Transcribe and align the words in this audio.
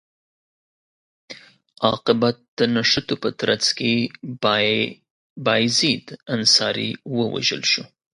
عاقبت 1.87 2.37
د 2.57 2.59
نښتو 2.75 3.15
په 3.23 3.29
ترڅ 3.39 3.63
کې 3.77 3.93
بایزید 5.45 6.05
انصاري 6.35 6.89
ووژل 7.17 7.61
شو. 7.71 7.83